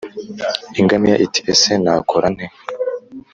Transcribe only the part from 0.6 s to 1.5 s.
ingamiya iti: